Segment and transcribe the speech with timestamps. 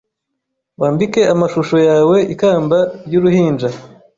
[0.81, 3.69] Wambike amashusho yawe ikamba ryuruhinja